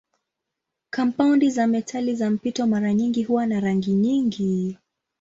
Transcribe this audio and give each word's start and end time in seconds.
Kampaundi 0.89 1.49
za 1.49 1.67
metali 1.67 2.15
za 2.15 2.29
mpito 2.29 2.67
mara 2.67 2.93
nyingi 2.93 3.23
huwa 3.23 3.45
na 3.45 3.59
rangi 3.59 3.93
nyingi. 3.93 4.77